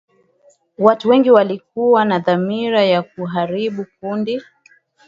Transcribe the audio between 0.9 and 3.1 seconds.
wengi walikuwa na dhamira ya